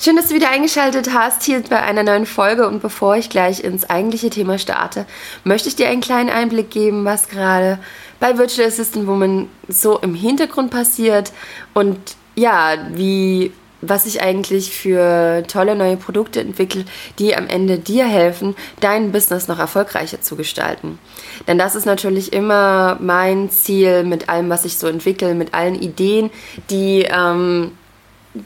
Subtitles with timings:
[0.00, 2.68] Schön, dass du wieder eingeschaltet hast hier bei einer neuen Folge.
[2.68, 5.06] Und bevor ich gleich ins eigentliche Thema starte,
[5.42, 7.80] möchte ich dir einen kleinen Einblick geben, was gerade
[8.20, 11.32] bei Virtual Assistant Woman so im Hintergrund passiert
[11.74, 11.98] und
[12.36, 16.84] ja, wie was ich eigentlich für tolle neue Produkte entwickle,
[17.18, 20.98] die am Ende dir helfen, dein Business noch erfolgreicher zu gestalten.
[21.46, 25.76] Denn das ist natürlich immer mein Ziel mit allem, was ich so entwickle, mit allen
[25.76, 26.30] Ideen,
[26.70, 27.72] die ähm,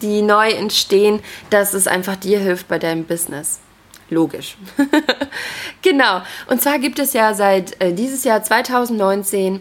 [0.00, 1.20] die neu entstehen,
[1.50, 3.60] dass es einfach dir hilft bei deinem Business.
[4.12, 4.56] Logisch.
[5.82, 6.20] genau.
[6.46, 9.60] Und zwar gibt es ja seit äh, dieses Jahr 2019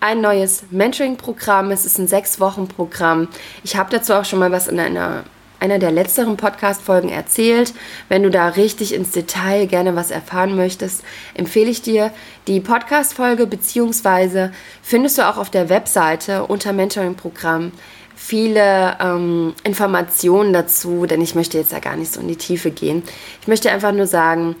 [0.00, 1.70] ein neues Mentoring-Programm.
[1.70, 3.28] Es ist ein Sechs-Wochen-Programm.
[3.62, 5.22] Ich habe dazu auch schon mal was in einer,
[5.60, 7.72] einer der letzteren Podcast-Folgen erzählt.
[8.08, 11.04] Wenn du da richtig ins Detail gerne was erfahren möchtest,
[11.34, 12.10] empfehle ich dir
[12.48, 17.70] die Podcast-Folge, beziehungsweise findest du auch auf der Webseite unter Mentoring-Programm
[18.14, 22.70] viele ähm, Informationen dazu, denn ich möchte jetzt ja gar nicht so in die Tiefe
[22.70, 23.02] gehen.
[23.40, 24.56] Ich möchte einfach nur sagen,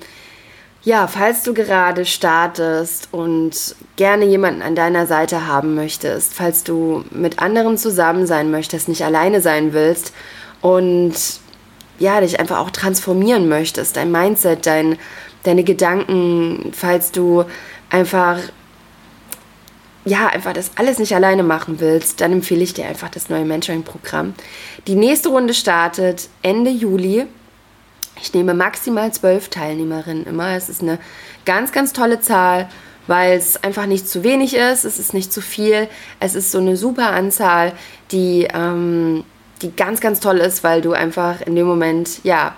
[0.84, 7.04] ja, falls du gerade startest und gerne jemanden an deiner Seite haben möchtest, falls du
[7.10, 10.12] mit anderen zusammen sein möchtest, nicht alleine sein willst
[10.60, 11.14] und
[11.98, 14.98] ja, dich einfach auch transformieren möchtest, dein Mindset, dein,
[15.44, 17.44] deine Gedanken, falls du
[17.90, 18.38] einfach
[20.04, 23.44] ja, einfach das alles nicht alleine machen willst, dann empfehle ich dir einfach das neue
[23.44, 24.34] Mentoring-Programm.
[24.86, 27.26] Die nächste Runde startet Ende Juli.
[28.20, 30.56] Ich nehme maximal zwölf Teilnehmerinnen immer.
[30.56, 30.98] Es ist eine
[31.44, 32.68] ganz, ganz tolle Zahl,
[33.06, 35.88] weil es einfach nicht zu wenig ist, es ist nicht zu viel.
[36.18, 37.72] Es ist so eine super Anzahl,
[38.10, 39.24] die, ähm,
[39.60, 42.56] die ganz, ganz toll ist, weil du einfach in dem Moment, ja,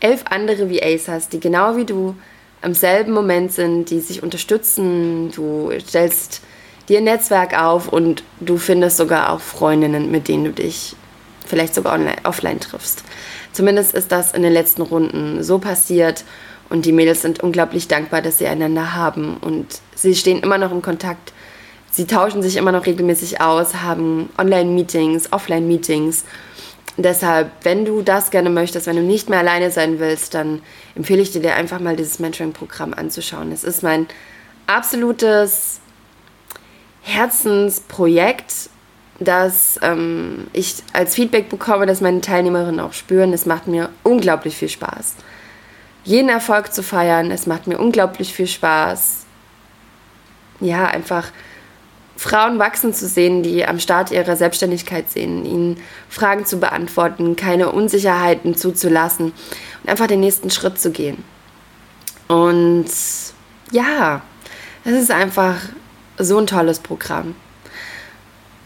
[0.00, 2.14] elf andere VAs hast, die genau wie du
[2.62, 5.30] am selben Moment sind, die sich unterstützen.
[5.30, 6.42] Du stellst
[6.88, 10.96] dir ein Netzwerk auf und du findest sogar auch Freundinnen, mit denen du dich
[11.46, 13.04] vielleicht sogar online, offline triffst.
[13.52, 16.24] Zumindest ist das in den letzten Runden so passiert
[16.68, 20.72] und die Mädels sind unglaublich dankbar, dass sie einander haben und sie stehen immer noch
[20.72, 21.32] in Kontakt.
[21.90, 26.24] Sie tauschen sich immer noch regelmäßig aus, haben Online-Meetings, Offline-Meetings.
[26.98, 30.60] Deshalb, wenn du das gerne möchtest, wenn du nicht mehr alleine sein willst, dann
[30.94, 33.52] empfehle ich dir, einfach mal dieses Mentoring-Programm anzuschauen.
[33.52, 34.06] Es ist mein
[34.66, 35.80] absolutes
[37.06, 38.68] Herzensprojekt,
[39.20, 43.32] das ähm, ich als Feedback bekomme, dass meine Teilnehmerinnen auch spüren.
[43.32, 45.14] Es macht mir unglaublich viel Spaß.
[46.02, 49.24] Jeden Erfolg zu feiern, es macht mir unglaublich viel Spaß.
[50.58, 51.30] Ja, einfach
[52.16, 57.70] Frauen wachsen zu sehen, die am Start ihrer Selbstständigkeit sehen, ihnen Fragen zu beantworten, keine
[57.70, 59.32] Unsicherheiten zuzulassen
[59.82, 61.22] und einfach den nächsten Schritt zu gehen.
[62.26, 62.90] Und
[63.70, 64.22] ja,
[64.84, 65.56] es ist einfach
[66.18, 67.34] so ein tolles Programm.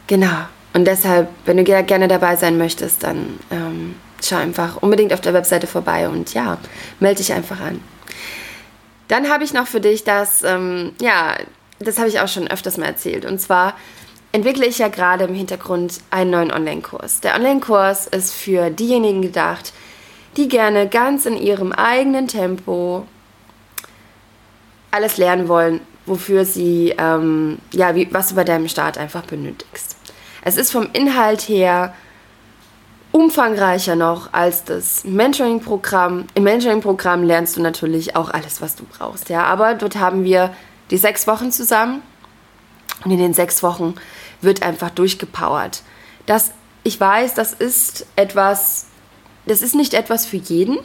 [0.07, 0.47] Genau.
[0.73, 5.35] Und deshalb, wenn du gerne dabei sein möchtest, dann ähm, schau einfach unbedingt auf der
[5.35, 6.59] Webseite vorbei und ja,
[7.01, 7.81] melde dich einfach an.
[9.09, 11.37] Dann habe ich noch für dich das, ähm, ja,
[11.81, 13.25] das habe ich auch schon öfters mal erzählt.
[13.25, 13.75] Und zwar
[14.33, 17.21] entwickle ich ja gerade im Hintergrund einen neuen Online-Kurs.
[17.21, 19.73] Der Online-Kurs ist für diejenigen gedacht,
[20.37, 23.07] die gerne ganz in ihrem eigenen Tempo
[24.93, 29.97] alles lernen wollen, wofür sie, ähm, ja, wie, was du bei deinem Start einfach benötigst.
[30.43, 31.95] Es ist vom Inhalt her
[33.13, 36.27] umfangreicher noch als das Mentoring-Programm.
[36.35, 39.45] Im Mentoring-Programm lernst du natürlich auch alles, was du brauchst, ja.
[39.45, 40.55] Aber dort haben wir
[40.91, 42.03] die sechs Wochen zusammen
[43.05, 43.95] und in den sechs Wochen
[44.41, 45.83] wird einfach durchgepowert.
[46.27, 46.53] Das,
[46.83, 48.87] ich weiß, das ist etwas,
[49.47, 50.79] das ist nicht etwas für jeden.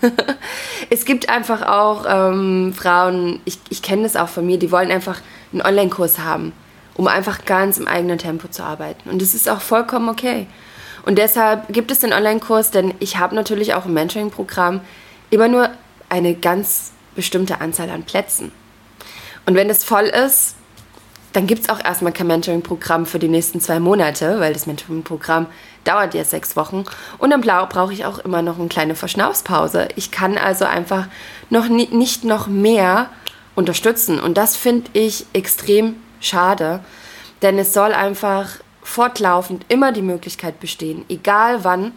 [0.90, 4.90] es gibt einfach auch ähm, Frauen, ich, ich kenne das auch von mir, die wollen
[4.90, 5.20] einfach
[5.52, 6.52] einen Online-Kurs haben,
[6.94, 9.10] um einfach ganz im eigenen Tempo zu arbeiten.
[9.10, 10.46] Und das ist auch vollkommen okay.
[11.04, 14.80] Und deshalb gibt es den Online-Kurs, denn ich habe natürlich auch im Mentoring-Programm
[15.30, 15.70] immer nur
[16.08, 18.52] eine ganz bestimmte Anzahl an Plätzen.
[19.46, 20.56] Und wenn es voll ist,
[21.32, 25.46] dann gibt es auch erstmal kein Mentoring-Programm für die nächsten zwei Monate, weil das Mentoring-Programm
[25.84, 26.84] dauert ja sechs Wochen.
[27.18, 29.88] Und dann brauche ich auch immer noch eine kleine Verschnaufspause.
[29.96, 31.06] Ich kann also einfach
[31.50, 33.10] noch nie, nicht noch mehr
[33.54, 34.20] unterstützen.
[34.20, 36.80] Und das finde ich extrem schade,
[37.42, 38.48] denn es soll einfach
[38.82, 41.92] fortlaufend immer die Möglichkeit bestehen, egal wann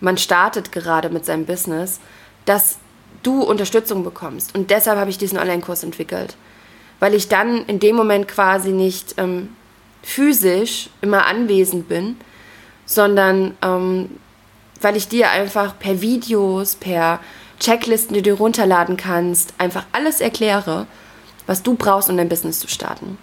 [0.00, 2.00] man startet gerade mit seinem Business,
[2.44, 2.78] dass
[3.22, 4.54] du Unterstützung bekommst.
[4.54, 6.36] Und deshalb habe ich diesen Online-Kurs entwickelt
[7.00, 9.50] weil ich dann in dem Moment quasi nicht ähm,
[10.02, 12.16] physisch immer anwesend bin,
[12.86, 14.10] sondern ähm,
[14.80, 17.20] weil ich dir einfach per Videos, per
[17.58, 20.86] Checklisten, die du runterladen kannst, einfach alles erkläre,
[21.46, 23.18] was du brauchst, um dein Business zu starten.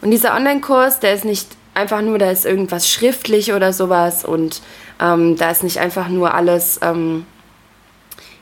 [0.00, 4.60] Und dieser Online-Kurs, der ist nicht einfach nur, da ist irgendwas schriftlich oder sowas und
[5.00, 7.24] ähm, da ist nicht einfach nur alles, ähm,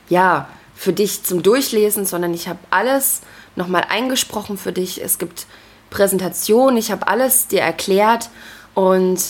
[0.09, 3.21] ja, für dich zum Durchlesen, sondern ich habe alles
[3.55, 5.01] nochmal eingesprochen für dich.
[5.03, 5.45] Es gibt
[5.91, 8.29] Präsentationen, ich habe alles dir erklärt
[8.73, 9.21] und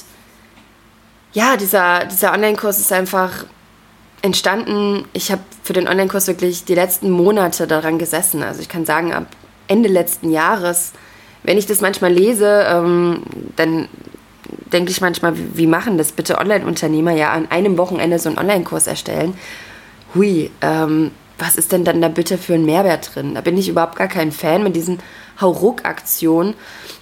[1.33, 3.45] ja, dieser, dieser Online-Kurs ist einfach
[4.21, 5.05] entstanden.
[5.13, 8.43] Ich habe für den Online-Kurs wirklich die letzten Monate daran gesessen.
[8.43, 9.27] Also ich kann sagen, ab
[9.67, 10.91] Ende letzten Jahres,
[11.43, 13.23] wenn ich das manchmal lese, ähm,
[13.55, 13.87] dann
[14.71, 18.87] denke ich manchmal, wie, machen das bitte Online-Unternehmer ja an einem Wochenende so einen Online-Kurs
[18.87, 19.33] erstellen?
[20.13, 23.33] Hui, ähm, was ist denn dann da bitte für ein Mehrwert drin?
[23.33, 24.99] Da bin ich überhaupt gar kein Fan mit diesen
[25.41, 26.53] Hauruck-Aktionen.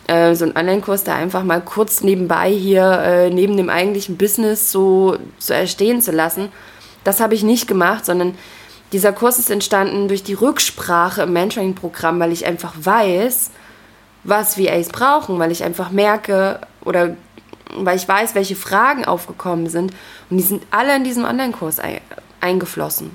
[0.08, 4.72] Äh, so ein Online-Kurs, da einfach mal kurz nebenbei hier, äh, neben dem eigentlichen Business
[4.72, 6.50] so, so erstehen zu lassen.
[7.04, 8.36] Das habe ich nicht gemacht, sondern
[8.92, 13.52] dieser Kurs ist entstanden durch die Rücksprache im Mentoring-Programm, weil ich einfach weiß,
[14.24, 17.16] was VAs brauchen, weil ich einfach merke oder
[17.76, 19.94] weil ich weiß, welche Fragen aufgekommen sind.
[20.30, 21.78] Und die sind alle in diesem Online-Kurs
[22.42, 23.12] eingeflossen.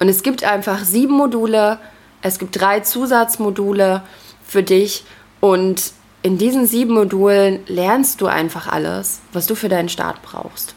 [0.00, 1.78] Und es gibt einfach sieben Module,
[2.22, 4.02] es gibt drei Zusatzmodule
[4.46, 5.04] für dich
[5.40, 10.74] und in diesen sieben Modulen lernst du einfach alles, was du für deinen Start brauchst.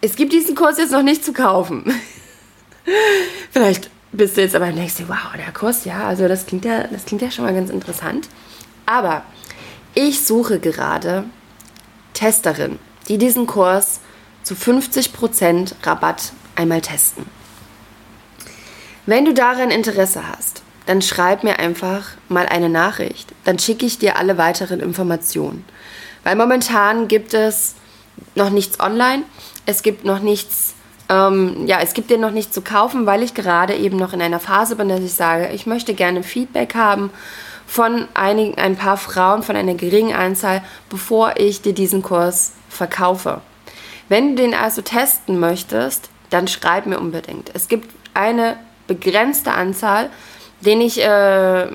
[0.00, 1.84] Es gibt diesen Kurs jetzt noch nicht zu kaufen.
[3.50, 6.84] Vielleicht bist du jetzt aber denkst du, wow, der Kurs, ja, also das klingt ja,
[6.86, 8.28] das klingt ja schon mal ganz interessant.
[8.86, 9.22] Aber
[9.94, 11.24] ich suche gerade
[12.14, 12.78] Testerin,
[13.08, 14.00] die diesen Kurs
[14.42, 17.26] zu 50% Rabatt einmal testen.
[19.06, 23.32] Wenn du daran Interesse hast, dann schreib mir einfach mal eine Nachricht.
[23.44, 25.64] Dann schicke ich dir alle weiteren Informationen.
[26.24, 27.74] Weil momentan gibt es
[28.34, 29.22] noch nichts online.
[29.66, 30.74] Es gibt noch nichts,
[31.08, 34.20] ähm, ja, es gibt dir noch nichts zu kaufen, weil ich gerade eben noch in
[34.20, 37.10] einer Phase bin, dass ich sage, ich möchte gerne Feedback haben
[37.66, 43.40] von einigen, ein paar Frauen, von einer geringen Anzahl, bevor ich dir diesen Kurs verkaufe.
[44.08, 47.52] Wenn du den also testen möchtest, dann schreib mir unbedingt.
[47.54, 48.56] Es gibt eine
[48.90, 50.10] begrenzte Anzahl,
[50.60, 51.66] den ich, äh,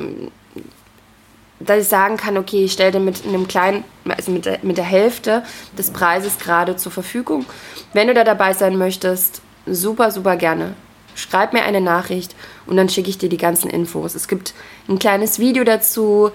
[1.60, 4.78] dass ich sagen kann, okay, ich stelle den mit einem kleinen, also mit der, mit
[4.78, 5.44] der Hälfte
[5.78, 7.46] des Preises gerade zur Verfügung.
[7.94, 10.74] Wenn du da dabei sein möchtest, super, super gerne.
[11.16, 12.36] Schreib mir eine Nachricht
[12.66, 14.14] und dann schicke ich dir die ganzen Infos.
[14.14, 14.54] Es gibt
[14.90, 16.32] ein kleines Video dazu.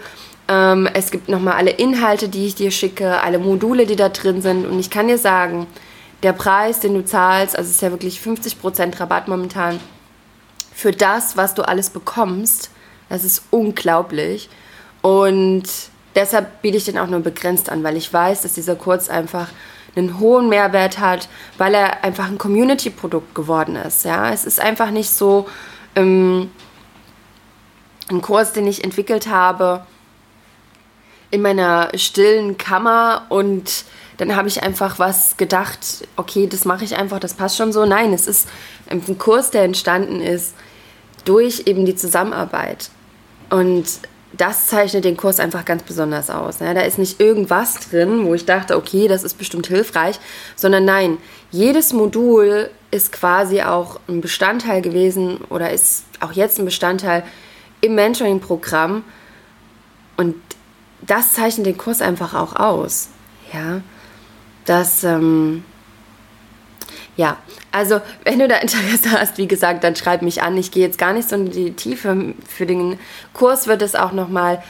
[0.49, 4.41] Ähm, es gibt nochmal alle Inhalte, die ich dir schicke, alle Module, die da drin
[4.41, 4.65] sind.
[4.67, 5.67] Und ich kann dir sagen,
[6.23, 9.79] der Preis, den du zahlst, also es ist ja wirklich 50% Rabatt momentan,
[10.81, 12.71] für das, was du alles bekommst,
[13.11, 14.49] das ist unglaublich.
[15.03, 15.65] Und
[16.15, 19.49] deshalb biete ich den auch nur begrenzt an, weil ich weiß, dass dieser Kurs einfach
[19.95, 21.29] einen hohen Mehrwert hat,
[21.59, 24.07] weil er einfach ein Community-Produkt geworden ist.
[24.07, 25.47] Ja, es ist einfach nicht so
[25.97, 26.51] ähm,
[28.09, 29.85] ein Kurs, den ich entwickelt habe
[31.31, 33.85] in meiner stillen Kammer und
[34.17, 37.85] dann habe ich einfach was gedacht, okay, das mache ich einfach, das passt schon so.
[37.85, 38.49] Nein, es ist
[38.89, 40.55] ein Kurs, der entstanden ist
[41.25, 42.91] durch eben die Zusammenarbeit.
[43.51, 43.87] Und
[44.33, 46.61] das zeichnet den Kurs einfach ganz besonders aus.
[46.61, 46.73] Ne?
[46.73, 50.21] Da ist nicht irgendwas drin, wo ich dachte, okay, das ist bestimmt hilfreich,
[50.55, 51.19] sondern nein,
[51.51, 57.25] jedes Modul ist quasi auch ein Bestandteil gewesen oder ist auch jetzt ein Bestandteil
[57.81, 59.05] im Mentoring-Programm.
[60.17, 60.37] Und
[61.01, 63.09] das zeichnet den Kurs einfach auch aus.
[63.53, 63.83] Ja
[64.71, 65.65] dass, ähm,
[67.17, 67.37] ja,
[67.73, 70.57] also wenn du da Interesse hast, wie gesagt, dann schreib mich an.
[70.57, 72.35] Ich gehe jetzt gar nicht so in die Tiefe.
[72.49, 72.99] Für den
[73.33, 74.63] Kurs wird es auch nochmal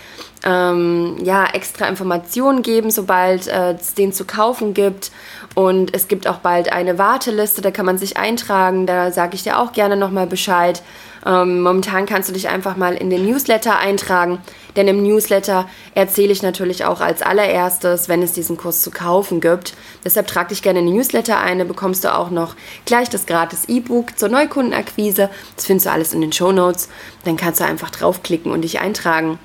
[0.45, 5.11] ähm, ja, extra Informationen geben, sobald äh, es den zu kaufen gibt.
[5.55, 8.87] Und es gibt auch bald eine Warteliste, da kann man sich eintragen.
[8.87, 10.83] Da sage ich dir auch gerne nochmal Bescheid.
[11.27, 14.39] Ähm, momentan kannst du dich einfach mal in den Newsletter eintragen,
[14.77, 19.41] denn im Newsletter erzähle ich natürlich auch als allererstes, wenn es diesen Kurs zu kaufen
[19.41, 19.75] gibt.
[20.05, 23.27] Deshalb trag dich gerne in den Newsletter ein, da bekommst du auch noch gleich das
[23.27, 25.29] gratis E-Book zur Neukundenakquise.
[25.57, 26.89] Das findest du alles in den Show Notes.
[27.25, 29.39] Dann kannst du einfach draufklicken und dich eintragen.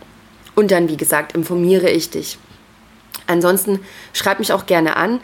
[0.56, 2.38] Und dann, wie gesagt, informiere ich dich.
[3.28, 3.80] Ansonsten
[4.14, 5.20] schreib mich auch gerne an.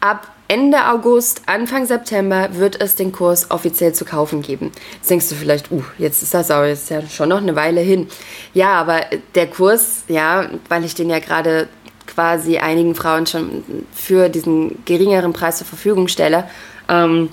[0.00, 4.70] Ab Ende August, Anfang September wird es den Kurs offiziell zu kaufen geben.
[4.94, 7.80] Jetzt denkst du vielleicht, uh, jetzt ist das aber jetzt ja schon noch eine Weile
[7.80, 8.06] hin.
[8.54, 9.00] Ja, aber
[9.34, 11.68] der Kurs, ja, weil ich den ja gerade
[12.06, 16.48] quasi einigen Frauen schon für diesen geringeren Preis zur Verfügung stelle,
[16.88, 17.28] ähm,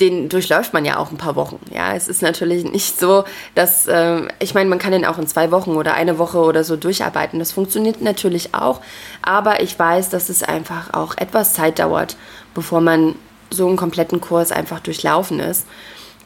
[0.00, 1.58] den durchläuft man ja auch ein paar Wochen.
[1.72, 5.26] Ja, es ist natürlich nicht so, dass, äh, ich meine, man kann den auch in
[5.26, 7.38] zwei Wochen oder eine Woche oder so durcharbeiten.
[7.38, 8.80] Das funktioniert natürlich auch,
[9.22, 12.16] aber ich weiß, dass es einfach auch etwas Zeit dauert,
[12.54, 13.14] bevor man
[13.50, 15.66] so einen kompletten Kurs einfach durchlaufen ist.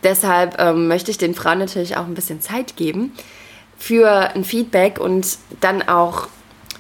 [0.03, 3.13] Deshalb ähm, möchte ich den Frauen natürlich auch ein bisschen Zeit geben.
[3.79, 6.29] für ein Feedback und dann auch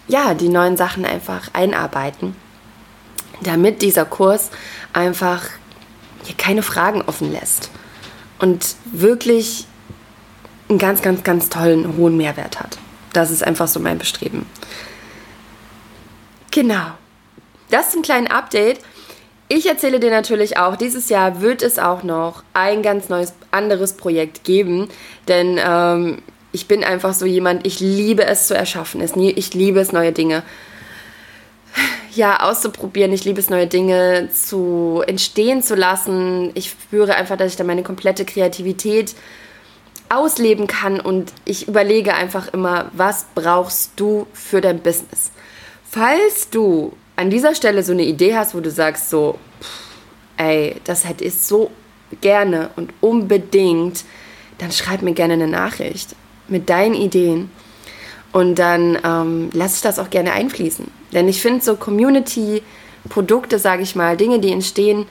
[0.08, 2.36] ja, die neuen Sachen einfach einarbeiten,
[3.42, 4.50] damit dieser Kurs
[4.92, 5.42] einfach
[6.24, 7.70] hier keine Fragen offen lässt
[8.38, 9.66] und wirklich
[10.68, 12.78] einen ganz, ganz, ganz tollen, hohen Mehrwert hat.
[13.12, 14.46] Das ist einfach so mein Bestreben.
[16.50, 16.86] Genau.
[17.70, 18.80] Das zum kleinen Update.
[19.48, 23.92] Ich erzähle dir natürlich auch, dieses Jahr wird es auch noch ein ganz neues anderes
[23.94, 24.88] Projekt geben,
[25.28, 29.92] denn ähm, ich bin einfach so jemand, ich liebe es zu erschaffen, ich liebe es,
[29.92, 30.42] neue Dinge
[32.16, 33.12] ja, auszuprobieren.
[33.12, 36.50] Ich liebe es, neue Dinge zu entstehen zu lassen.
[36.54, 39.14] Ich spüre einfach, dass ich da meine komplette Kreativität
[40.08, 45.30] ausleben kann und ich überlege einfach immer, was brauchst du für dein Business?
[45.84, 49.38] Falls du an dieser Stelle so eine Idee hast, wo du sagst so,
[50.36, 51.70] ey, das hätte ich so
[52.20, 54.04] gerne und unbedingt,
[54.58, 56.14] dann schreib mir gerne eine Nachricht
[56.48, 57.50] mit deinen Ideen
[58.32, 60.90] und dann ähm, lasse ich das auch gerne einfließen.
[61.14, 65.06] Denn ich finde so Community-Produkte, sage ich mal, Dinge, die entstehen,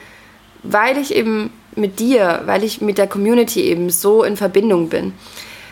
[0.62, 5.14] weil ich eben mit dir, weil ich mit der Community eben so in Verbindung bin.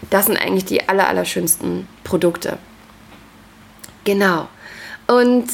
[0.09, 2.57] Das sind eigentlich die aller, allerschönsten Produkte.
[4.03, 4.47] Genau.
[5.07, 5.47] Und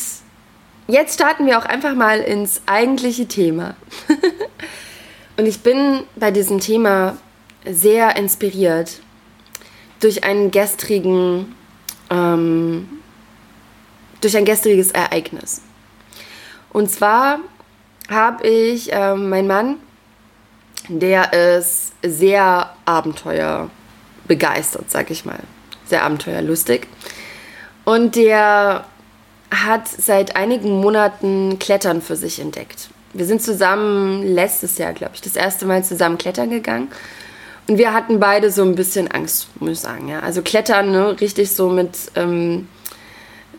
[0.87, 3.75] jetzt starten wir auch einfach mal ins eigentliche Thema.
[5.37, 7.17] Und ich bin bei diesem Thema
[7.69, 9.01] sehr inspiriert
[9.99, 11.55] durch einen gestrigen
[12.09, 12.87] ähm,
[14.21, 15.61] durch ein gestriges Ereignis.
[16.69, 17.39] Und zwar
[18.09, 19.75] habe ich äh, meinen Mann,
[20.87, 25.39] der ist sehr abenteuerbegeistert, sag ich mal.
[25.85, 26.87] Sehr abenteuerlustig.
[27.85, 28.85] Und der
[29.51, 32.89] hat seit einigen Monaten Klettern für sich entdeckt.
[33.13, 36.89] Wir sind zusammen letztes Jahr, glaube ich, das erste Mal zusammen klettern gegangen.
[37.67, 40.07] Und wir hatten beide so ein bisschen Angst, muss ich sagen.
[40.07, 40.19] Ja.
[40.19, 42.67] Also Klettern, ne, richtig so mit, ähm,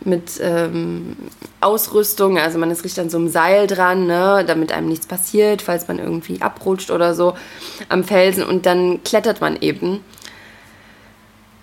[0.04, 1.16] mit ähm,
[1.60, 2.38] Ausrüstung.
[2.38, 5.88] Also man ist richtig an so einem Seil dran, ne, damit einem nichts passiert, falls
[5.88, 7.34] man irgendwie abrutscht oder so
[7.88, 8.44] am Felsen.
[8.44, 10.00] Und dann klettert man eben.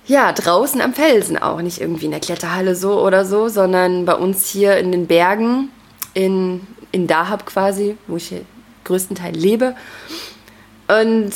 [0.07, 1.61] Ja, draußen am Felsen auch.
[1.61, 5.69] Nicht irgendwie in der Kletterhalle so oder so, sondern bei uns hier in den Bergen,
[6.13, 6.61] in,
[6.91, 8.41] in Dahab quasi, wo ich hier
[8.83, 9.75] größtenteils lebe.
[10.87, 11.33] Und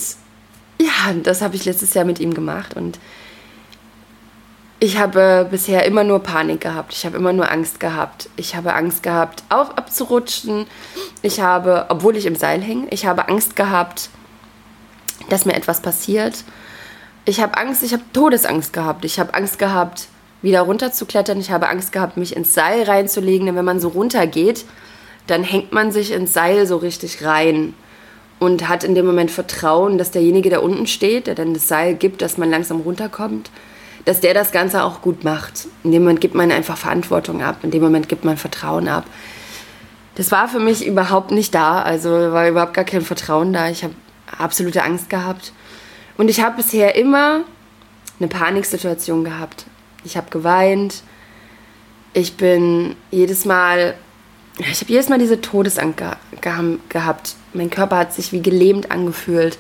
[0.80, 3.00] ja, das habe ich letztes Jahr mit ihm gemacht und
[4.80, 6.94] ich habe bisher immer nur Panik gehabt.
[6.94, 8.30] Ich habe immer nur Angst gehabt.
[8.38, 10.68] Ich habe Angst gehabt, auf, abzurutschen.
[11.22, 14.10] Ich habe, obwohl ich im Seil hänge, ich habe Angst gehabt,
[15.30, 16.44] dass mir etwas passiert.
[17.26, 19.04] Ich habe Angst, ich habe Todesangst gehabt.
[19.04, 20.08] Ich habe Angst gehabt,
[20.42, 21.40] wieder runterzuklettern.
[21.42, 23.48] Ich habe Angst gehabt, mich ins Seil reinzulegen.
[23.48, 24.66] Denn wenn man so runtergeht,
[25.28, 27.74] dann hängt man sich ins Seil so richtig rein
[28.40, 31.94] und hat in dem Moment Vertrauen, dass derjenige, der unten steht, der dann das Seil
[31.96, 33.52] gibt, dass man langsam runterkommt,
[34.06, 35.68] dass der das Ganze auch gut macht.
[35.84, 39.06] In dem Moment gibt man einfach Verantwortung ab, in dem Moment gibt man Vertrauen ab.
[40.16, 43.70] Das war für mich überhaupt nicht da, also war überhaupt gar kein Vertrauen da.
[43.70, 43.94] Ich habe
[44.38, 45.54] absolute Angst gehabt.
[46.18, 47.42] Und ich habe bisher immer
[48.20, 49.66] eine Paniksituation gehabt.
[50.04, 51.04] Ich habe geweint.
[52.14, 53.96] Ich bin jedes Mal
[54.60, 57.36] ich habe jedes Mal diese Todesangst ge gehabt.
[57.54, 59.58] Mein Körper hat sich wie gelähmt angefühlt.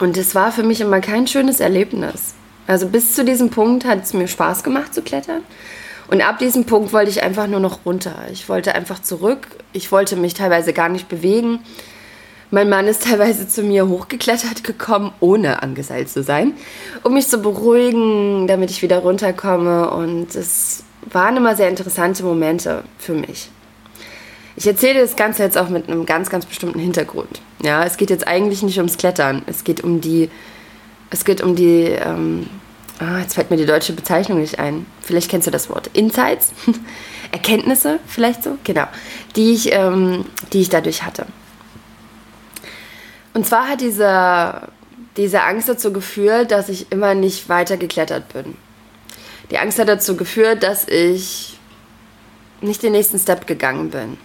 [0.00, 2.34] Und es war für mich immer kein schönes Erlebnis.
[2.66, 5.42] Also bis zu diesem Punkt hat es mir Spaß gemacht zu klettern.
[6.08, 8.14] Und ab diesem Punkt wollte ich einfach nur noch runter.
[8.32, 9.46] Ich wollte einfach zurück.
[9.72, 11.60] Ich wollte mich teilweise gar nicht bewegen.
[12.50, 16.54] Mein Mann ist teilweise zu mir hochgeklettert gekommen, ohne angeseilt zu sein,
[17.02, 19.90] um mich zu beruhigen, damit ich wieder runterkomme.
[19.90, 23.50] Und es waren immer sehr interessante Momente für mich.
[24.56, 27.42] Ich erzähle das Ganze jetzt auch mit einem ganz, ganz bestimmten Hintergrund.
[27.62, 29.42] Ja, es geht jetzt eigentlich nicht ums Klettern.
[29.46, 30.30] Es geht um die,
[31.10, 32.48] es geht um die, ähm,
[32.98, 34.86] ah, jetzt fällt mir die deutsche Bezeichnung nicht ein.
[35.00, 35.88] Vielleicht kennst du das Wort.
[35.92, 36.52] Insights,
[37.32, 38.86] Erkenntnisse, vielleicht so, genau,
[39.36, 41.26] die ich, ähm, die ich dadurch hatte.
[43.34, 44.68] Und zwar hat diese,
[45.16, 48.56] diese Angst dazu geführt, dass ich immer nicht weiter geklettert bin.
[49.50, 51.58] Die Angst hat dazu geführt, dass ich
[52.60, 54.16] nicht den nächsten Step gegangen bin.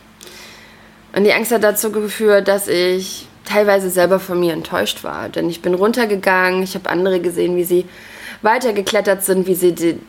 [1.14, 5.29] Und die Angst hat dazu geführt, dass ich teilweise selber von mir enttäuscht war.
[5.29, 7.86] Denn ich bin runtergegangen, ich habe andere gesehen, wie sie
[8.41, 10.00] weitergeklettert sind, wie sie, die,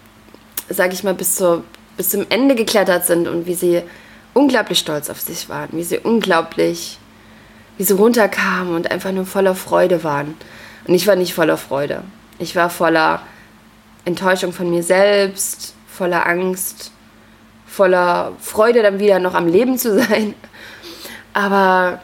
[0.69, 1.65] sag ich mal, bis, zur,
[1.97, 3.83] bis zum Ende geklettert sind und wie sie
[4.35, 6.99] unglaublich stolz auf sich waren, wie sie unglaublich,
[7.77, 10.37] wie sie runterkamen und einfach nur voller Freude waren.
[10.87, 12.03] Und ich war nicht voller Freude.
[12.39, 13.23] Ich war voller
[14.05, 16.91] Enttäuschung von mir selbst, voller Angst,
[17.67, 20.35] voller Freude, dann wieder noch am Leben zu sein.
[21.35, 22.01] Aber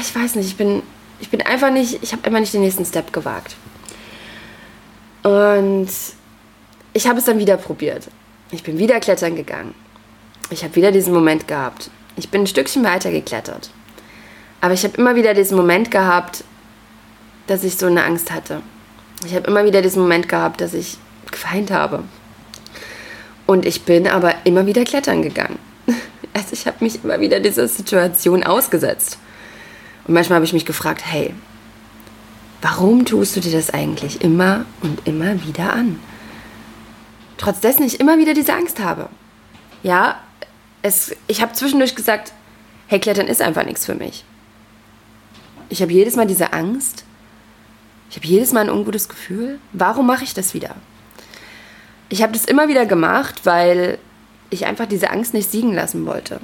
[0.00, 0.82] ich weiß nicht, ich bin,
[1.20, 3.56] ich bin einfach nicht, ich habe einfach nicht den nächsten Step gewagt.
[5.22, 5.88] Und
[6.92, 8.08] ich habe es dann wieder probiert.
[8.50, 9.74] Ich bin wieder klettern gegangen.
[10.50, 11.90] Ich habe wieder diesen Moment gehabt.
[12.16, 13.70] Ich bin ein Stückchen weiter geklettert.
[14.60, 16.44] Aber ich habe immer wieder diesen Moment gehabt,
[17.46, 18.62] dass ich so eine Angst hatte.
[19.26, 20.98] Ich habe immer wieder diesen Moment gehabt, dass ich
[21.30, 22.04] geweint habe.
[23.46, 25.58] Und ich bin aber immer wieder klettern gegangen.
[26.36, 29.18] Also ich habe mich immer wieder dieser Situation ausgesetzt.
[30.06, 31.34] Und manchmal habe ich mich gefragt, hey,
[32.62, 36.00] warum tust du dir das eigentlich immer und immer wieder an?
[37.36, 39.08] Trotz dessen ich immer wieder diese Angst habe.
[39.82, 40.20] Ja,
[40.82, 42.32] es, ich habe zwischendurch gesagt,
[42.86, 44.24] hey, Klettern ist einfach nichts für mich.
[45.68, 47.04] Ich habe jedes Mal diese Angst.
[48.10, 49.58] Ich habe jedes Mal ein ungutes Gefühl.
[49.72, 50.76] Warum mache ich das wieder?
[52.08, 53.98] Ich habe das immer wieder gemacht, weil
[54.50, 56.40] ich einfach diese Angst nicht siegen lassen wollte.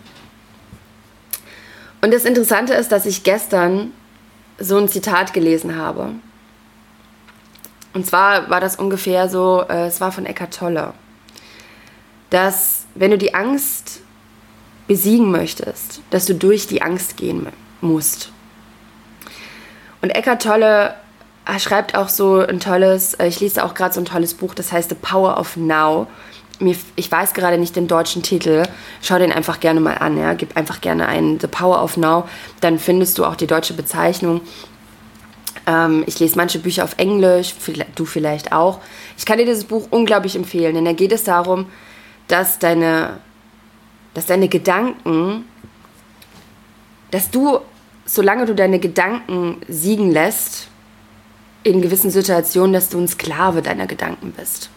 [2.00, 3.92] Und das Interessante ist, dass ich gestern
[4.58, 6.10] so ein Zitat gelesen habe.
[7.92, 10.94] Und zwar war das ungefähr so, äh, es war von Eckhart Tolle,
[12.30, 14.00] dass wenn du die Angst
[14.86, 17.46] besiegen möchtest, dass du durch die Angst gehen
[17.80, 18.32] musst.
[20.02, 20.94] Und Eckhart Tolle
[21.58, 24.72] schreibt auch so ein tolles, äh, ich lese auch gerade so ein tolles Buch, das
[24.72, 26.06] heißt The Power of Now.
[26.60, 28.62] Mir, ich weiß gerade nicht den deutschen Titel.
[29.02, 30.16] Schau den einfach gerne mal an.
[30.16, 30.34] Ja?
[30.34, 32.28] Gib einfach gerne ein The Power of Now.
[32.60, 34.42] Dann findest du auch die deutsche Bezeichnung.
[35.66, 37.54] Ähm, ich lese manche Bücher auf Englisch,
[37.94, 38.80] du vielleicht auch.
[39.16, 41.66] Ich kann dir dieses Buch unglaublich empfehlen, denn da geht es darum,
[42.28, 43.18] dass deine,
[44.14, 45.44] dass deine Gedanken,
[47.10, 47.60] dass du,
[48.04, 50.68] solange du deine Gedanken siegen lässt,
[51.62, 54.70] in gewissen Situationen, dass du ein Sklave deiner Gedanken bist.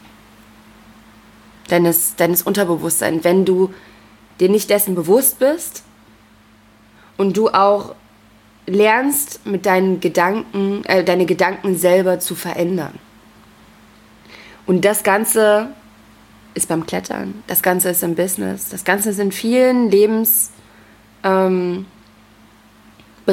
[1.74, 3.24] Deines, deines Unterbewusstseins.
[3.24, 3.74] Wenn du
[4.40, 5.84] dir nicht dessen bewusst bist
[7.18, 7.96] und du auch
[8.68, 13.00] lernst, mit deinen Gedanken, äh, deine Gedanken selber zu verändern.
[14.68, 15.70] Und das Ganze
[16.54, 21.86] ist beim Klettern, das Ganze ist im Business, das Ganze ist in vielen Lebensbereichen,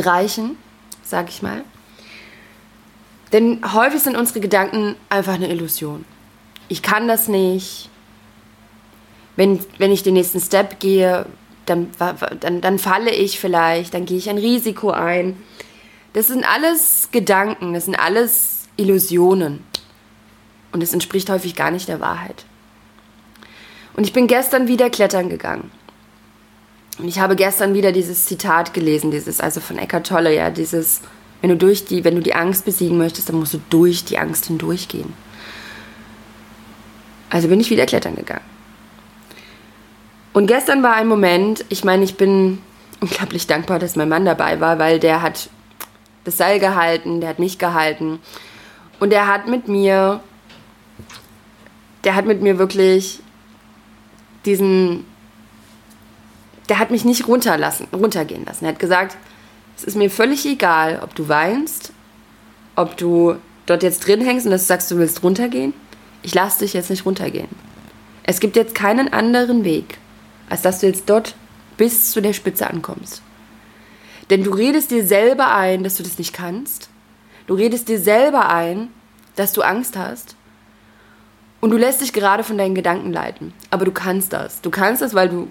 [0.00, 0.56] ähm,
[1.02, 1.62] sag ich mal.
[3.35, 6.07] Denn häufig sind unsere Gedanken einfach eine Illusion.
[6.68, 7.90] Ich kann das nicht.
[9.40, 11.24] Wenn, wenn ich den nächsten Step gehe,
[11.64, 11.88] dann,
[12.40, 15.35] dann, dann falle ich vielleicht, dann gehe ich ein Risiko ein.
[16.12, 19.64] Das sind alles Gedanken, das sind alles Illusionen.
[20.72, 22.44] Und es entspricht häufig gar nicht der Wahrheit.
[23.94, 25.70] Und ich bin gestern wieder klettern gegangen.
[26.98, 31.00] Und ich habe gestern wieder dieses Zitat gelesen, dieses, also von Eckhart Tolle, ja, dieses,
[31.40, 34.18] wenn du durch die, wenn du die Angst besiegen möchtest, dann musst du durch die
[34.18, 35.14] Angst hindurchgehen.
[37.31, 38.60] Also bin ich wieder klettern gegangen.
[40.33, 42.59] Und gestern war ein Moment, ich meine, ich bin
[43.01, 45.51] unglaublich dankbar, dass mein Mann dabei war, weil der hat
[46.25, 48.21] das Seil gehalten, der hat mich gehalten
[49.01, 50.21] und der hat mit mir,
[52.05, 53.21] der hat mit mir wirklich
[54.45, 55.05] diesen,
[56.69, 58.66] der hat mich nicht runterlassen, runtergehen lassen.
[58.66, 59.16] Er hat gesagt,
[59.77, 61.93] es ist mir völlig egal, ob du weinst,
[62.77, 65.73] ob du dort jetzt drin hängst und dass du sagst, du willst runtergehen.
[66.23, 67.49] Ich lasse dich jetzt nicht runtergehen.
[68.25, 69.99] Es gibt jetzt keinen anderen Weg,
[70.50, 71.34] als dass du jetzt dort
[71.78, 73.22] bis zu der Spitze ankommst.
[74.28, 76.90] Denn du redest dir selber ein, dass du das nicht kannst.
[77.46, 78.88] Du redest dir selber ein,
[79.36, 80.36] dass du Angst hast.
[81.60, 83.52] Und du lässt dich gerade von deinen Gedanken leiten.
[83.70, 84.60] Aber du kannst das.
[84.60, 85.48] Du kannst das, weil du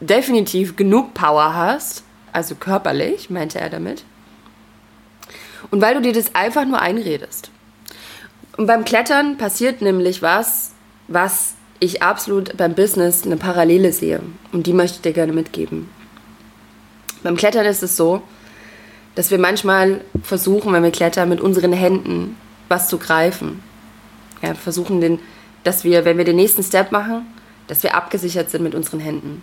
[0.00, 4.04] definitiv genug Power hast, also körperlich, meinte er damit.
[5.70, 7.50] Und weil du dir das einfach nur einredest.
[8.56, 10.72] Und beim Klettern passiert nämlich was,
[11.06, 14.20] was ich absolut beim Business eine Parallele sehe.
[14.52, 15.88] Und die möchte ich dir gerne mitgeben.
[17.22, 18.22] Beim Klettern ist es so,
[19.14, 22.36] dass wir manchmal versuchen, wenn wir klettern, mit unseren Händen
[22.68, 23.62] was zu greifen.
[24.42, 25.18] Ja, versuchen, den,
[25.64, 27.26] dass wir, wenn wir den nächsten Step machen,
[27.66, 29.42] dass wir abgesichert sind mit unseren Händen.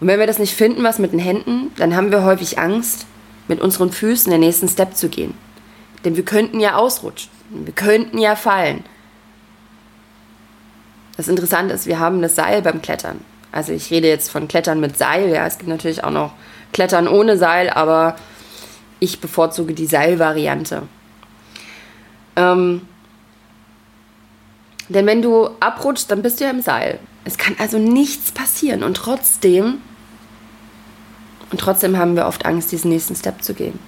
[0.00, 3.06] Und wenn wir das nicht finden, was mit den Händen, dann haben wir häufig Angst,
[3.48, 5.34] mit unseren Füßen den nächsten Step zu gehen.
[6.04, 7.30] Denn wir könnten ja ausrutschen.
[7.50, 8.84] Wir könnten ja fallen.
[11.18, 13.20] Das Interessante ist, wir haben das Seil beim Klettern.
[13.52, 15.28] Also ich rede jetzt von Klettern mit Seil.
[15.28, 16.32] Ja, es gibt natürlich auch noch
[16.72, 18.16] Klettern ohne Seil, aber
[19.00, 20.84] ich bevorzuge die Seilvariante.
[22.36, 22.82] Ähm,
[24.88, 26.98] denn wenn du abrutschst, dann bist du ja im Seil.
[27.26, 29.82] Es kann also nichts passieren und trotzdem
[31.50, 33.78] und trotzdem haben wir oft Angst, diesen nächsten Step zu gehen.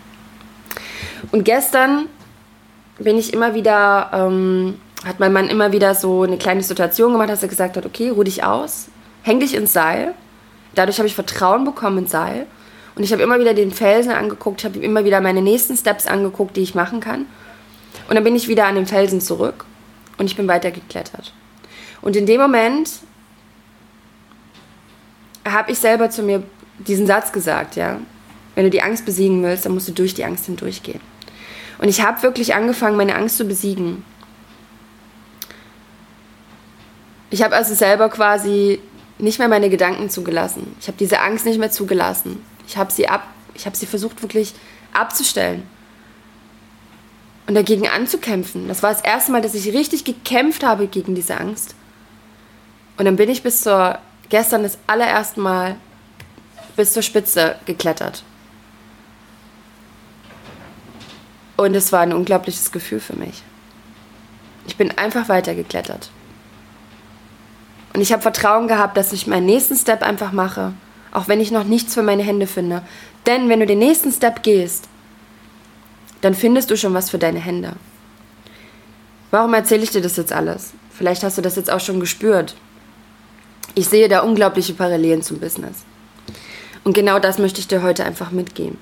[1.31, 2.07] Und gestern
[2.99, 7.31] bin ich immer wieder, ähm, hat mein Mann immer wieder so eine kleine Situation gemacht,
[7.31, 8.89] dass er gesagt hat, okay, ruh dich aus,
[9.23, 10.15] häng dich ins Seil.
[10.75, 12.47] Dadurch habe ich Vertrauen bekommen ins Seil.
[12.95, 16.57] Und ich habe immer wieder den Felsen angeguckt, habe immer wieder meine nächsten Steps angeguckt,
[16.57, 17.27] die ich machen kann.
[18.09, 19.65] Und dann bin ich wieder an den Felsen zurück
[20.19, 21.33] und ich bin weitergeklettert.
[22.03, 22.91] Und in dem Moment
[25.49, 26.43] habe ich selber zu mir
[26.79, 27.99] diesen Satz gesagt, ja.
[28.55, 31.01] Wenn du die Angst besiegen willst, dann musst du durch die Angst hindurchgehen.
[31.79, 34.05] Und ich habe wirklich angefangen, meine Angst zu besiegen.
[37.31, 38.81] Ich habe also selber quasi
[39.19, 40.75] nicht mehr meine Gedanken zugelassen.
[40.81, 42.45] Ich habe diese Angst nicht mehr zugelassen.
[42.67, 44.55] Ich habe sie ab, ich habe sie versucht wirklich
[44.93, 45.63] abzustellen
[47.47, 48.69] und dagegen anzukämpfen.
[48.69, 51.75] Das war das erste Mal, dass ich richtig gekämpft habe gegen diese Angst.
[52.97, 55.77] Und dann bin ich bis zur gestern das allererste Mal
[56.77, 58.23] bis zur Spitze geklettert.
[61.57, 63.43] Und es war ein unglaubliches Gefühl für mich.
[64.67, 66.11] Ich bin einfach weitergeklettert.
[67.93, 70.73] Und ich habe Vertrauen gehabt, dass ich meinen nächsten Step einfach mache,
[71.13, 72.83] auch wenn ich noch nichts für meine Hände finde.
[73.27, 74.89] Denn wenn du den nächsten Step gehst,
[76.21, 77.73] dann findest du schon was für deine Hände.
[79.31, 80.73] Warum erzähle ich dir das jetzt alles?
[80.91, 82.57] Vielleicht hast du das jetzt auch schon gespürt.
[83.75, 85.85] Ich sehe da unglaubliche Parallelen zum Business.
[86.85, 88.79] Und genau das möchte ich dir heute einfach mitgeben.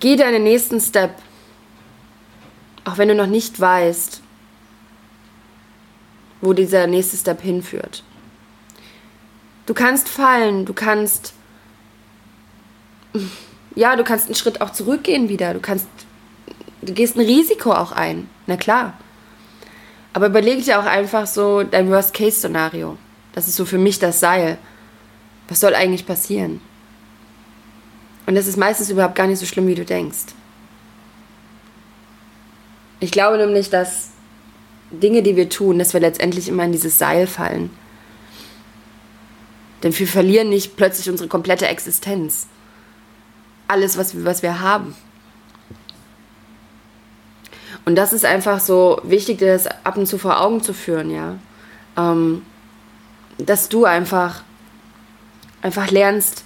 [0.00, 1.10] Geh deinen nächsten Step,
[2.84, 4.22] auch wenn du noch nicht weißt,
[6.40, 8.02] wo dieser nächste Step hinführt.
[9.66, 11.34] Du kannst fallen, du kannst
[13.74, 15.54] ja, du kannst einen Schritt auch zurückgehen wieder.
[15.54, 15.86] Du kannst,
[16.82, 18.28] du gehst ein Risiko auch ein.
[18.46, 18.94] Na klar.
[20.12, 22.96] Aber überleg dir auch einfach so dein Worst-Case-Szenario.
[23.32, 24.58] Das ist so für mich das Seil.
[25.48, 26.60] Was soll eigentlich passieren?
[28.26, 30.34] Und das ist meistens überhaupt gar nicht so schlimm, wie du denkst.
[33.00, 34.10] Ich glaube nämlich, dass
[34.90, 37.70] Dinge, die wir tun, dass wir letztendlich immer in dieses Seil fallen.
[39.82, 42.48] Denn wir verlieren nicht plötzlich unsere komplette Existenz
[43.68, 44.96] alles, was wir, was wir haben.
[47.84, 51.36] Und das ist einfach so wichtig, das ab und zu vor Augen zu führen, ja.
[51.96, 52.42] Ähm,
[53.38, 54.42] dass du einfach,
[55.62, 56.44] einfach lernst,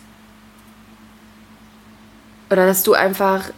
[2.51, 3.51] oder dass du einfach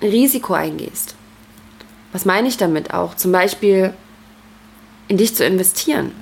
[0.00, 1.16] ein Risiko eingehst.
[2.14, 3.16] Was meine ich damit auch?
[3.16, 3.92] Zum Beispiel
[5.08, 6.12] in dich zu investieren.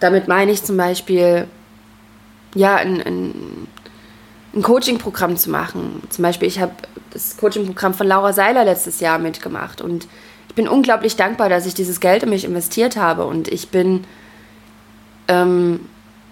[0.00, 1.48] Damit meine ich zum Beispiel
[2.54, 3.68] ja, ein, ein,
[4.54, 6.02] ein Coaching-Programm zu machen.
[6.10, 6.74] Zum Beispiel, ich habe
[7.10, 10.06] das Coaching-Programm von Laura Seiler letztes Jahr mitgemacht und
[10.48, 14.04] ich bin unglaublich dankbar, dass ich dieses Geld in mich investiert habe und ich bin
[15.28, 15.88] ähm,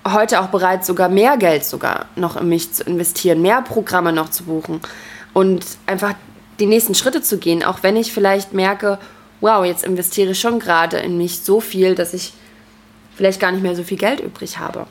[0.06, 4.28] heute auch bereit, sogar mehr Geld sogar noch in mich zu investieren, mehr Programme noch
[4.28, 4.82] zu buchen
[5.32, 6.12] und einfach
[6.62, 9.00] die nächsten Schritte zu gehen, auch wenn ich vielleicht merke,
[9.40, 12.34] wow, jetzt investiere ich schon gerade in mich so viel, dass ich
[13.16, 14.86] vielleicht gar nicht mehr so viel Geld übrig habe.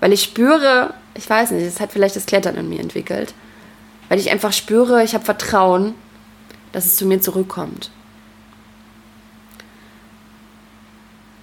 [0.00, 3.32] Weil ich spüre, ich weiß nicht, es hat vielleicht das Klettern in mir entwickelt.
[4.10, 5.94] Weil ich einfach spüre, ich habe Vertrauen,
[6.72, 7.90] dass es zu mir zurückkommt.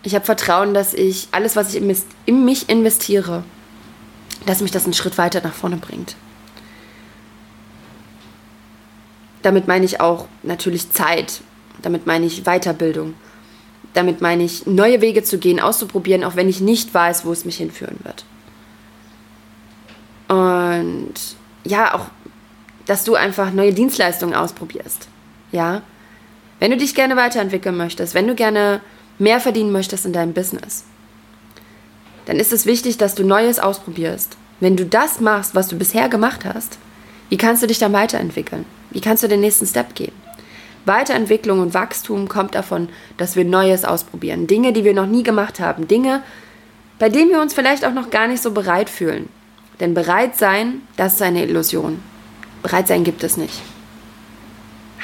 [0.04, 1.82] Ich habe Vertrauen, dass ich alles, was ich
[2.26, 3.44] in mich investiere,
[4.46, 6.16] dass mich das einen Schritt weiter nach vorne bringt.
[9.42, 11.42] Damit meine ich auch natürlich Zeit.
[11.82, 13.14] Damit meine ich Weiterbildung.
[13.94, 17.46] Damit meine ich neue Wege zu gehen, auszuprobieren, auch wenn ich nicht weiß, wo es
[17.46, 18.26] mich hinführen wird.
[20.28, 21.14] Und
[21.64, 22.06] ja, auch,
[22.86, 25.08] dass du einfach neue Dienstleistungen ausprobierst.
[25.52, 25.82] Ja.
[26.60, 28.82] Wenn du dich gerne weiterentwickeln möchtest, wenn du gerne
[29.18, 30.84] mehr verdienen möchtest in deinem Business,
[32.26, 34.38] dann ist es wichtig, dass du Neues ausprobierst.
[34.60, 36.78] Wenn du das machst, was du bisher gemacht hast,
[37.30, 38.66] wie kannst du dich dann weiterentwickeln?
[38.92, 40.14] Wie kannst du den nächsten Step gehen?
[40.86, 44.48] Weiterentwicklung und Wachstum kommt davon, dass wir Neues ausprobieren.
[44.48, 45.88] Dinge, die wir noch nie gemacht haben.
[45.88, 46.24] Dinge,
[46.98, 49.30] bei denen wir uns vielleicht auch noch gar nicht so bereit fühlen.
[49.80, 52.02] Denn bereit sein, das ist eine Illusion.
[52.64, 53.62] Bereit sein gibt es nicht.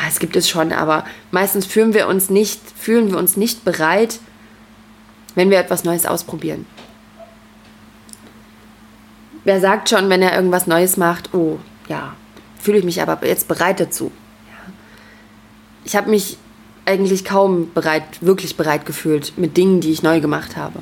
[0.07, 4.19] Es gibt es schon, aber meistens fühlen wir uns nicht, fühlen wir uns nicht bereit,
[5.35, 6.65] wenn wir etwas Neues ausprobieren.
[9.43, 12.15] Wer sagt schon, wenn er irgendwas Neues macht, oh ja,
[12.59, 14.11] fühle ich mich aber jetzt bereit dazu.
[14.47, 14.73] Ja.
[15.83, 16.37] Ich habe mich
[16.85, 20.79] eigentlich kaum bereit, wirklich bereit gefühlt mit Dingen, die ich neu gemacht habe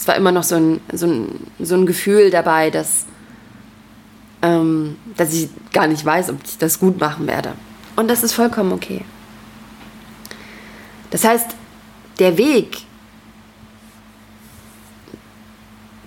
[0.00, 3.04] es war immer noch so ein, so ein, so ein Gefühl dabei, dass,
[4.40, 7.52] ähm, dass ich gar nicht weiß, ob ich das gut machen werde.
[7.96, 9.04] Und das ist vollkommen okay.
[11.10, 11.50] Das heißt,
[12.18, 12.78] der Weg,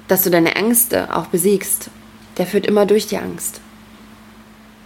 [0.08, 1.92] dass du deine Ängste auch besiegst,
[2.38, 3.62] der führt immer durch die Angst.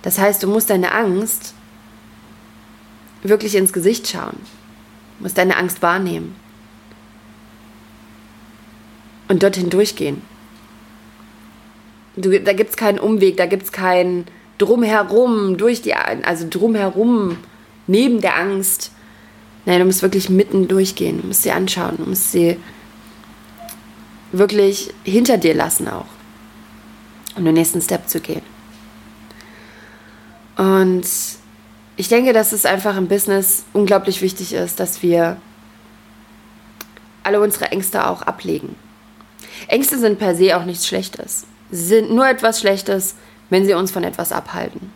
[0.08, 1.54] Das heißt, du musst deine Angst
[3.24, 4.38] wirklich ins Gesicht schauen.
[5.18, 6.34] Du musst deine Angst wahrnehmen
[9.28, 10.22] und dorthin durchgehen.
[12.16, 14.24] Du, da gibt es keinen Umweg, da gibt es kein
[14.60, 17.40] drumherum, durch die, also drumherum,
[17.86, 18.94] neben der Angst.
[19.66, 22.56] Nein, du musst wirklich mitten durchgehen, du musst sie anschauen, du musst sie
[24.32, 26.08] wirklich hinter dir lassen auch,
[27.36, 28.57] um den nächsten Step zu gehen.
[30.58, 31.08] Und
[31.96, 35.38] ich denke, dass es einfach im Business unglaublich wichtig ist, dass wir
[37.24, 38.76] alle unsere Ängste auch ablegen.
[39.68, 41.46] Ängste sind per se auch nichts Schlechtes.
[41.72, 43.16] Sie sind nur etwas Schlechtes,
[43.50, 44.92] wenn sie uns von etwas abhalten.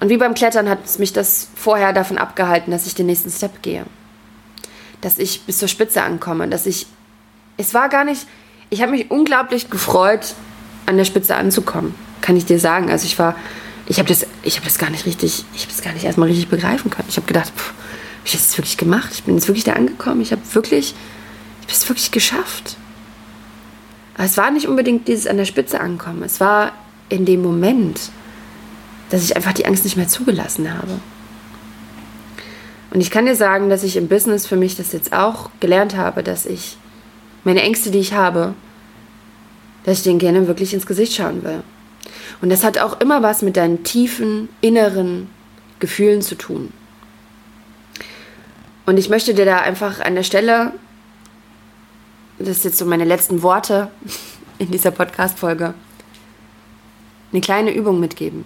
[0.00, 3.62] Und wie beim Klettern hat mich das vorher davon abgehalten, dass ich den nächsten Step
[3.62, 3.84] gehe.
[5.00, 6.86] Dass ich bis zur Spitze ankomme, dass ich
[7.56, 8.26] es war gar nicht
[8.70, 10.34] ich habe mich unglaublich gefreut
[10.86, 12.90] an der Spitze anzukommen, kann ich dir sagen.
[12.90, 13.34] Also ich war
[13.90, 16.46] ich habe das habe das gar nicht richtig, ich habe das gar nicht erstmal richtig
[16.46, 17.08] begreifen können.
[17.08, 19.10] Ich habe gedacht, pff, habe ich das wirklich gemacht?
[19.12, 20.20] Ich bin jetzt wirklich da angekommen.
[20.20, 20.94] Ich habe wirklich
[21.60, 22.76] ich habe es wirklich geschafft.
[24.14, 26.22] Aber es war nicht unbedingt dieses an der Spitze ankommen.
[26.22, 26.70] Es war
[27.08, 28.10] in dem Moment,
[29.08, 31.00] dass ich einfach die Angst nicht mehr zugelassen habe.
[32.92, 35.96] Und ich kann dir sagen, dass ich im Business für mich das jetzt auch gelernt
[35.96, 36.76] habe, dass ich
[37.42, 38.54] meine Ängste, die ich habe,
[39.82, 41.64] dass ich denen gerne wirklich ins Gesicht schauen will.
[42.40, 45.28] Und das hat auch immer was mit deinen tiefen, inneren
[45.78, 46.72] Gefühlen zu tun.
[48.86, 50.72] Und ich möchte dir da einfach an der Stelle,
[52.38, 53.90] das ist jetzt so meine letzten Worte
[54.58, 55.74] in dieser Podcast-Folge,
[57.32, 58.44] eine kleine Übung mitgeben.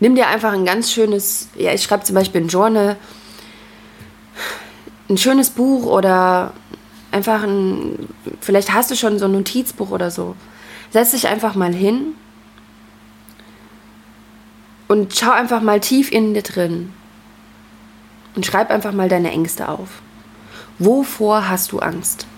[0.00, 2.96] Nimm dir einfach ein ganz schönes, ja, ich schreibe zum Beispiel ein Journal,
[5.08, 6.52] ein schönes Buch oder
[7.12, 8.08] einfach ein,
[8.40, 10.34] vielleicht hast du schon so ein Notizbuch oder so.
[10.94, 12.14] Setz dich einfach mal hin
[14.86, 16.92] und schau einfach mal tief in dir drin
[18.36, 20.02] und schreib einfach mal deine Ängste auf.
[20.78, 22.28] Wovor hast du Angst?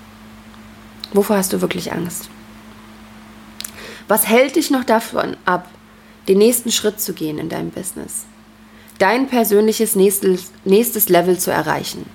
[1.13, 2.31] Wovor hast du wirklich Angst?
[4.09, 5.69] Was hält dich noch davon ab,
[6.27, 8.25] den nächsten Schritt zu gehen in deinem Business?
[8.99, 12.09] Dein persönliches nächstes, nächstes Level zu erreichen?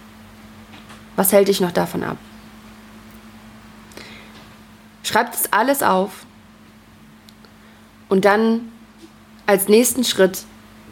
[1.16, 2.18] Was hält dich noch davon ab?
[5.04, 6.26] Schreib das alles auf
[8.12, 8.70] und dann
[9.46, 10.44] als nächsten Schritt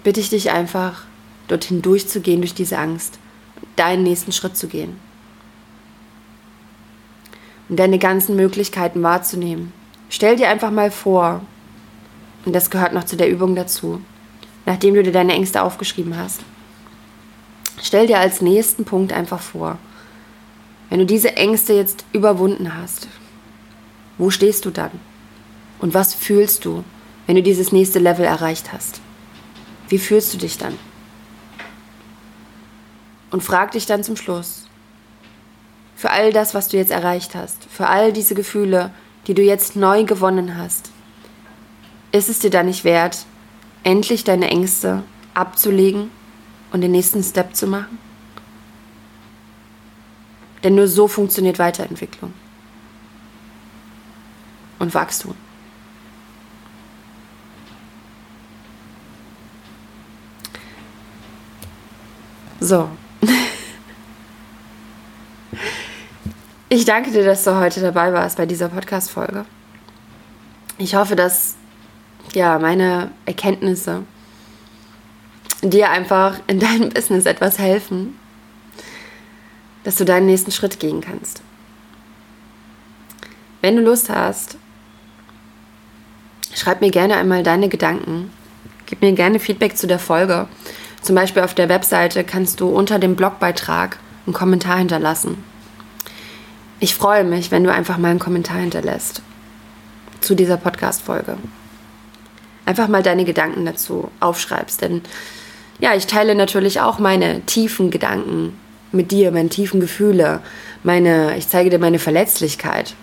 [0.06, 1.04] bitte ich dich einfach,
[1.50, 3.20] dorthin durchzugehen, durch diese Angst,
[3.76, 4.98] deinen nächsten Schritt zu gehen.
[7.68, 9.74] Und deine ganzen Möglichkeiten wahrzunehmen.
[10.10, 11.42] Stell dir einfach mal vor,
[12.46, 14.02] und das gehört noch zu der Übung dazu,
[14.66, 16.40] nachdem du dir deine Ängste aufgeschrieben hast.
[17.84, 19.78] Stell dir als nächsten Punkt einfach vor,
[20.90, 23.10] wenn du diese Ängste jetzt überwunden hast,
[24.18, 24.92] wo stehst du dann?
[25.80, 26.86] Und was fühlst du,
[27.30, 29.02] wenn du dieses nächste Level erreicht hast?
[29.88, 30.80] Wie fühlst du dich dann?
[33.30, 34.65] Und frag dich dann zum Schluss,
[35.96, 38.92] für all das, was du jetzt erreicht hast, für all diese Gefühle,
[39.28, 40.89] die du jetzt neu gewonnen hast,
[42.12, 43.28] ist es dir dann nicht wert,
[43.84, 45.04] endlich deine Ängste
[45.36, 46.10] abzulegen
[46.72, 48.00] und den nächsten Step zu machen?
[50.63, 52.34] Denn nur so funktioniert Weiterentwicklung
[54.80, 55.36] und Wachstum.
[62.60, 62.89] So.
[66.72, 69.45] Ich danke dir, dass du heute dabei warst bei dieser Podcast-Folge.
[70.78, 71.56] Ich hoffe, dass
[72.34, 74.04] ja, meine Erkenntnisse
[75.62, 78.17] dir einfach in deinem Business etwas helfen,
[79.84, 81.41] dass du deinen nächsten Schritt gehen kannst.
[83.62, 84.58] Wenn du Lust hast,
[86.54, 88.32] schreib mir gerne einmal deine Gedanken.
[88.86, 90.48] Gib mir gerne Feedback zu der Folge.
[91.02, 95.44] Zum Beispiel auf der Webseite kannst du unter dem Blogbeitrag einen Kommentar hinterlassen.
[96.80, 99.22] Ich freue mich, wenn du einfach mal einen Kommentar hinterlässt
[100.22, 101.38] zu dieser Podcast-Folge
[102.70, 104.82] einfach mal deine Gedanken dazu aufschreibst.
[104.82, 105.02] Denn
[105.80, 108.54] ja, ich teile natürlich auch meine tiefen Gedanken
[108.92, 110.42] mit dir, meine tiefen Gefühle,
[110.84, 112.94] meine, ich zeige dir meine Verletzlichkeit.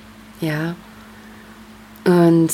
[0.41, 0.77] Ja.
[2.05, 2.53] Und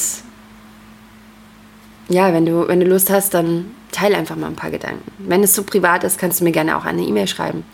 [2.09, 5.11] ja, wenn du, wenn du Lust hast, dann teile einfach mal ein paar Gedanken.
[5.19, 7.65] Wenn es zu so privat ist, kannst du mir gerne auch eine E-Mail schreiben.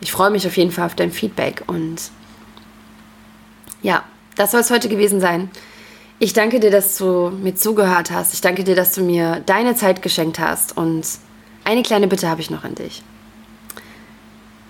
[0.00, 2.10] Ich freue mich auf jeden Fall auf dein Feedback und
[3.82, 4.02] ja,
[4.36, 5.50] das soll es heute gewesen sein.
[6.18, 8.34] Ich danke dir, dass du mir zugehört hast.
[8.34, 10.76] Ich danke dir, dass du mir deine Zeit geschenkt hast.
[10.76, 11.06] Und
[11.64, 13.02] eine kleine Bitte habe ich noch an dich.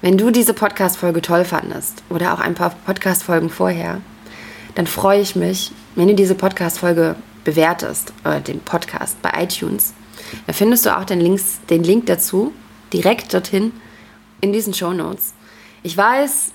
[0.00, 4.00] Wenn du diese Podcast-Folge toll fandest oder auch ein paar Podcast-Folgen vorher,
[4.74, 9.94] dann freue ich mich, wenn du diese Podcast-Folge bewertest oder den Podcast bei iTunes.
[10.46, 12.52] Da findest du auch den, Links, den Link dazu
[12.92, 13.72] direkt dorthin
[14.40, 15.34] in diesen Show Notes.
[15.82, 16.52] Ich weiß,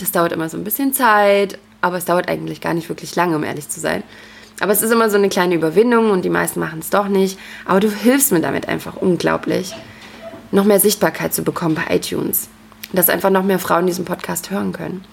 [0.00, 3.36] das dauert immer so ein bisschen Zeit aber es dauert eigentlich gar nicht wirklich lange,
[3.36, 4.02] um ehrlich zu sein.
[4.60, 7.38] Aber es ist immer so eine kleine Überwindung und die meisten machen es doch nicht.
[7.66, 9.74] Aber du hilfst mir damit einfach unglaublich,
[10.52, 12.48] noch mehr Sichtbarkeit zu bekommen bei iTunes.
[12.92, 15.04] Dass einfach noch mehr Frauen diesen Podcast hören können.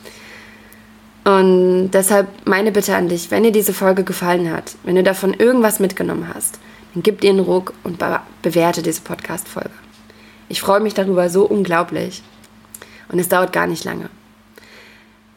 [1.29, 5.35] Und deshalb meine Bitte an dich, wenn dir diese Folge gefallen hat, wenn du davon
[5.35, 6.57] irgendwas mitgenommen hast,
[6.93, 9.69] dann gib dir einen Ruck und be bewerte diese Podcast-Folge.
[10.47, 12.23] Ich freue mich darüber so unglaublich.
[13.09, 14.09] Und es dauert gar nicht lange.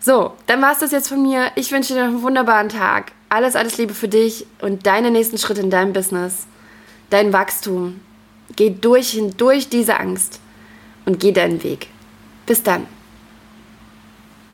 [0.01, 1.51] So, dann war es das jetzt von mir.
[1.57, 3.13] Ich wünsche dir einen wunderbaren Tag.
[3.29, 6.47] Alles, alles Liebe für dich und deine nächsten Schritte in deinem Business.
[7.11, 8.01] Dein Wachstum.
[8.57, 10.41] Geh durch, durch diese Angst
[11.05, 11.89] und geh deinen Weg.
[12.47, 12.87] Bis dann.